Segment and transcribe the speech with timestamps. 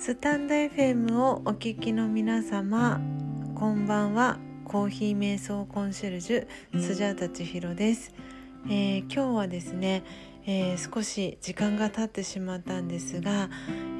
[0.00, 3.00] スタンド FM をお聞きの皆様
[3.56, 4.38] こんばんは。
[4.64, 8.14] コーヒー瞑想コンシェルジュスジャータ千尋です、
[8.66, 10.04] えー、今日はですね、
[10.46, 13.50] えー、少し時間が経ってしまったんですが、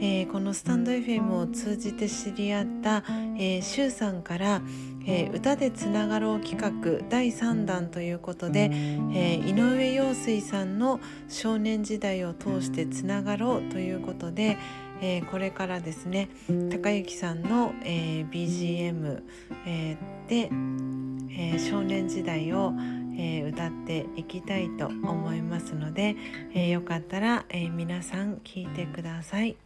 [0.01, 3.03] えー、このスタンド FM を通じて知り合った、
[3.37, 4.63] えー、シュウさんから、
[5.05, 8.71] えー、歌でつながろう企画第3弾ということで、
[9.15, 14.59] え井上陽水さんの少年時代を通してつながろうということで、
[15.01, 16.29] えー、これからですね
[16.71, 19.23] 高之さんの、えー、BGM、
[19.67, 22.73] えー、で、えー、少年時代を、
[23.17, 26.17] えー、歌っていきたいと思いますので、
[26.55, 29.57] えー、よかったら、えー、皆さん聴いてください。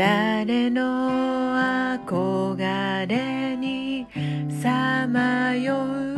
[0.00, 1.54] 誰の
[2.06, 4.06] 憧れに
[4.62, 6.16] さまよう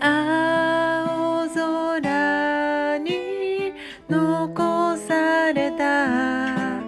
[0.00, 3.72] 青空に
[4.10, 6.82] 残された。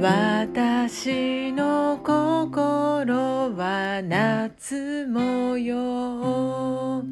[0.00, 7.02] 私の心は夏模様。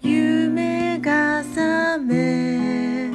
[0.00, 3.10] 夢が覚め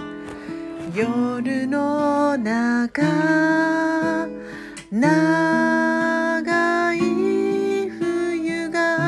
[0.94, 2.25] 夜の
[2.88, 3.02] 中
[4.92, 9.00] 長い冬が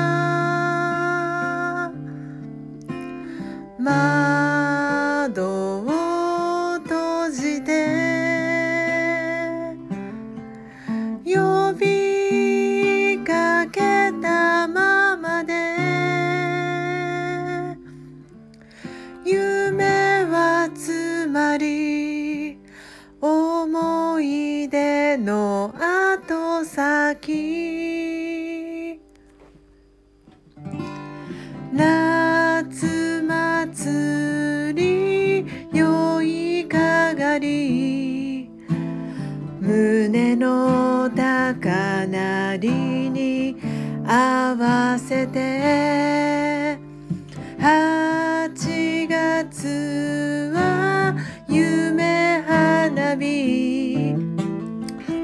[25.27, 28.07] の後先。
[31.73, 38.49] 夏祭り酔いかがり。
[39.59, 43.57] 胸の高鳴りに
[44.07, 45.86] 合わせて。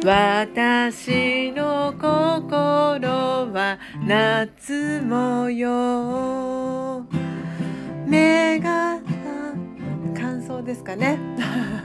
[0.06, 3.08] 私の心
[3.54, 7.06] は夏模様。
[8.06, 9.00] 目が
[10.14, 11.18] 感想ですかね。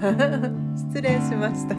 [0.90, 1.76] 失礼しました。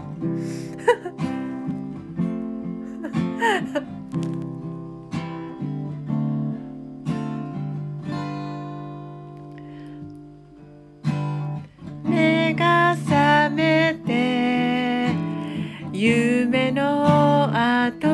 [17.93, 18.07] と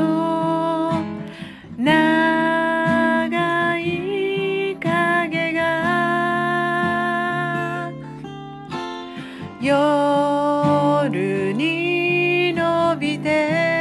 [1.78, 7.92] 長い影が
[9.62, 13.75] 夜に伸びて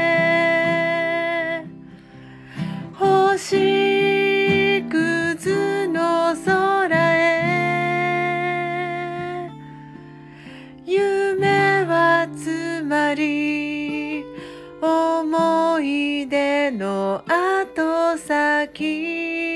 [16.71, 19.55] の後先。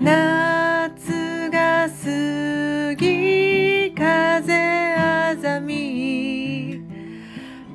[0.00, 6.82] 夏が過ぎ風あざみ。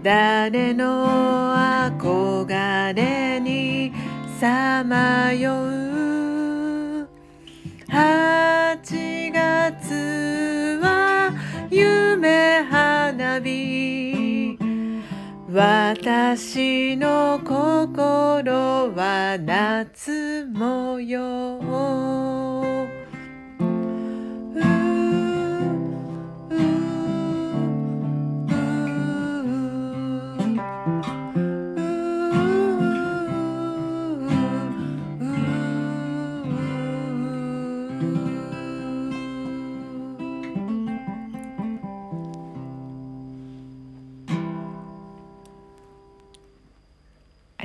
[0.01, 3.93] 誰の憧れに
[4.39, 5.92] さまよう
[15.53, 22.42] 私の心は夏模様。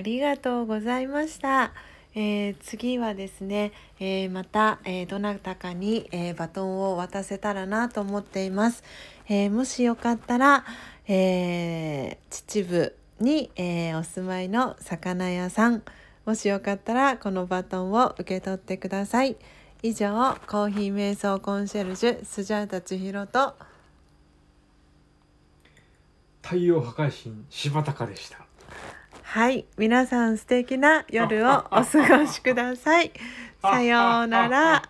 [0.09, 1.73] りがとうございました。
[2.15, 8.83] えー、次はですね、えー、また、えー、どなたかに、えバトンを渡せたらなと思っています。
[9.29, 10.65] えもしよかったら、
[11.07, 15.83] え秩父に、えお住まいの魚屋さん
[16.25, 19.37] もしよかったらこのバトンを受け取ってください。
[19.83, 20.09] 以上
[20.49, 23.55] コーヒー瞑想コンシェルジュスジャータ千尋と
[26.43, 28.39] 太陽破壊神柴田でした
[29.31, 33.13] はい皆さん素敵な夜をお過ごしください。
[33.61, 34.83] さようなら